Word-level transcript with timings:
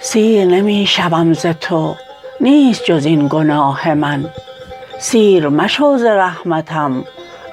سیر 0.00 0.44
نمی 0.44 0.86
شوم 0.86 1.32
ز 1.32 1.46
تو 1.46 1.96
نیست 2.40 2.84
جز 2.84 3.04
این 3.04 3.28
گناه 3.28 3.94
من. 3.94 4.30
سیر 4.98 5.48
مشو 5.48 5.98
ز 5.98 6.04
رحمتم 6.04 7.04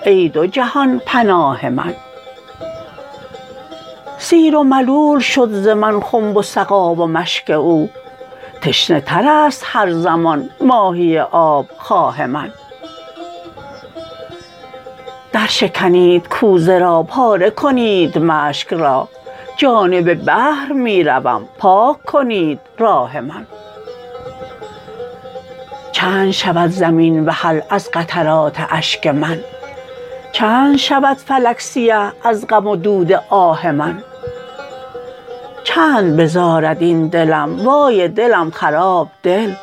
ای 0.05 0.29
دو 0.29 0.47
جهان 0.47 1.01
پناه 1.05 1.69
من. 1.69 1.93
سیر 4.17 4.55
و 4.55 4.63
ملول 4.63 5.19
شد 5.19 5.49
ز 5.51 5.67
من 5.67 6.01
خنب 6.01 6.37
و 6.37 6.41
سقا 6.41 6.95
و 6.95 7.07
مشک 7.07 7.49
او 7.49 7.89
تشنه 8.61 9.01
تر 9.01 9.25
است 9.27 9.63
هر 9.65 9.91
زمان 9.91 10.49
ماهی 10.61 11.19
آبخواه 11.19 12.25
من. 12.25 12.51
درشکنید 15.31 16.27
کوزه 16.27 16.79
را 16.79 17.03
پاره 17.03 17.49
کنید 17.49 18.17
مشک 18.17 18.73
را. 18.73 19.09
جانب 19.57 20.13
بحر 20.13 20.71
می 20.71 21.03
روم 21.03 21.47
پاک 21.57 22.03
کنید 22.03 22.59
راه 22.77 23.19
من. 23.19 23.47
چند 25.91 26.31
شود 26.31 26.69
زمین 26.69 27.25
وحل 27.25 27.59
از 27.69 27.89
قطرات 27.93 28.55
اشک 28.69 29.07
من؟ 29.07 29.39
چند 30.31 30.77
شود 30.77 31.17
فلک 31.17 31.61
سیه 31.61 32.11
از 32.23 32.47
غم 32.47 32.67
و 32.67 32.75
دود 32.75 33.11
آه 33.29 33.71
من؟ 33.71 34.03
چند 35.77 36.17
بزارد 36.17 36.81
این 36.81 37.07
دلم؟ 37.07 37.65
وای 37.65 38.07
دلم 38.07 38.51
خراب 38.51 39.09
دل. 39.23 39.53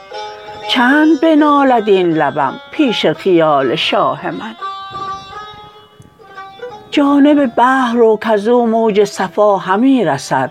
چند 0.69 1.21
بنالد 1.21 1.89
این 1.89 2.11
لبم 2.11 2.55
پیش 2.71 3.07
خیال 3.07 3.75
شاه 3.75 4.31
من؟ 4.31 4.55
جانب 6.91 7.47
بحر 7.57 7.95
رو 7.95 8.19
کز 8.23 8.49
او 8.49 8.67
موج 8.67 9.05
صفا 9.05 9.57
همی 9.57 10.05
رسد. 10.05 10.51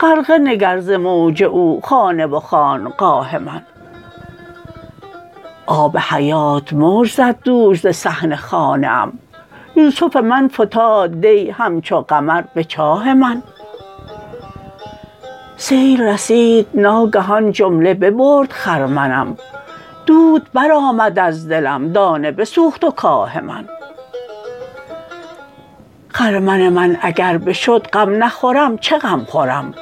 غرقه 0.00 0.38
نگر 0.38 0.80
ز 0.80 0.90
موج 0.90 1.42
او 1.42 1.80
خانه 1.84 2.26
و 2.26 2.40
خانقاه 2.40 3.38
من. 3.38 3.62
آب 5.66 5.98
حیات 5.98 6.72
موج 6.72 7.12
زد 7.12 7.36
دوش 7.44 7.80
ز 7.80 7.86
صحن 7.86 8.36
خانه 8.36 8.86
ام. 8.86 9.18
یوسف 9.76 10.16
من 10.16 10.48
فتاد 10.48 11.20
دی 11.20 11.50
همچو 11.50 12.00
قمر 12.00 12.44
به 12.54 12.64
چاه 12.64 13.14
من. 13.14 13.42
سیل 15.62 16.02
رسید 16.02 16.66
ناگهان 16.74 17.52
جمله 17.52 17.94
ببرد 17.94 18.52
خرمنم. 18.52 19.36
دود 20.06 20.46
برآمد 20.54 21.18
از 21.18 21.48
دلم 21.48 21.92
دانه 21.92 22.30
بسوخت 22.30 22.84
و 22.84 22.90
کاه 22.90 23.40
من. 23.40 23.64
خرمن 26.08 26.68
من 26.68 26.96
اگر 27.02 27.38
بشد 27.38 27.86
غم 27.92 28.24
نخورم 28.24 28.78
چه 28.78 28.98
غم 28.98 29.24
خورم؟ 29.24 29.74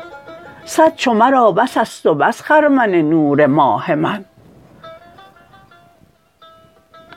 صد 0.65 0.95
چو 0.97 1.15
مرا 1.15 1.53
بس 1.53 1.77
است 1.77 2.07
و 2.07 2.15
بس 2.15 2.43
خرمن 2.43 2.91
نور 2.91 3.47
ماه 3.47 3.95
من. 3.95 4.25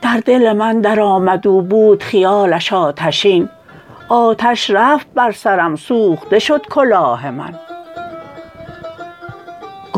در 0.02 0.16
دل 0.24 0.52
من 0.52 0.80
درآمد 0.80 1.46
او 1.46 1.62
بود 1.62 2.02
خیالش 2.02 2.72
آتشین. 2.72 3.48
آتش 4.08 4.70
رفت 4.70 5.06
بر 5.14 5.32
سرم 5.32 5.76
سوخته 5.76 6.38
شد 6.38 6.66
کلاه 6.66 7.30
من. 7.30 7.54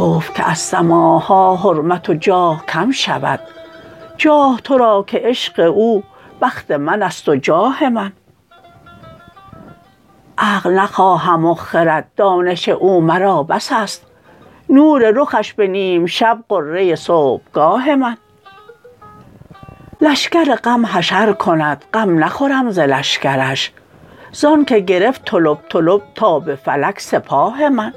گفت 0.04 0.34
که 0.34 0.50
از 0.50 0.58
سماعها 0.58 1.56
حرمت 1.56 2.08
و 2.08 2.14
جاه 2.14 2.66
کم 2.66 2.90
شود. 2.90 3.40
جاه 4.16 4.60
تو 4.64 4.78
را 4.78 5.04
که 5.06 5.20
عشق 5.24 5.72
او 5.74 6.02
بخت 6.40 6.70
من 6.70 7.02
است 7.02 7.28
و 7.28 7.36
جاه 7.36 7.88
من. 7.88 8.12
عقل 10.38 10.70
نخواهم 10.70 11.44
و 11.44 11.54
خرد 11.54 12.10
دانش 12.16 12.68
او 12.68 13.00
مرا 13.00 13.42
بس 13.42 13.72
است. 13.72 14.06
نور 14.68 15.10
رخش 15.10 15.52
به 15.52 15.66
نیم 15.66 16.06
شب 16.06 16.44
غره 16.48 16.94
صبحگاه 16.94 17.94
من. 17.94 18.16
لشکر 20.00 20.54
غم 20.54 20.86
حشر 20.86 21.32
کند 21.32 21.84
غم 21.94 22.24
نخورم 22.24 22.70
ز 22.70 22.78
لشکرش. 22.78 23.72
زانک 24.32 24.72
گرفت 24.72 25.24
طلب 25.24 25.58
طلب 25.68 26.02
تا 26.14 26.38
به 26.38 26.56
فلک 26.56 27.00
سپاه 27.00 27.68
من. 27.68 27.92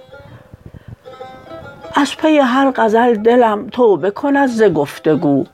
از 2.00 2.18
پی 2.18 2.38
هر 2.38 2.72
غزل 2.76 3.14
دلم 3.16 3.68
توبه 3.68 4.12
کند 4.12 4.50
ز 4.50 4.64
گفت 4.64 5.08
و 5.08 5.18
گو 5.18 5.46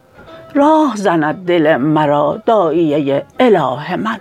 راه 0.56 0.94
زند 0.96 1.46
دل 1.46 1.78
مرا 1.78 2.42
داعیه 2.46 3.26
اله 3.40 3.96
من. 3.96 4.20